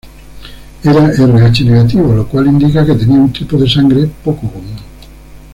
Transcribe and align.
Era 0.83 1.11
Rh 1.11 1.59
negativo, 1.67 2.11
lo 2.11 2.27
cual 2.27 2.47
indica 2.47 2.83
que 2.83 2.95
tenía 2.95 3.19
un 3.19 3.31
tipo 3.31 3.55
de 3.57 3.69
sangre 3.69 4.09
poco 4.23 4.51
común. 4.51 4.77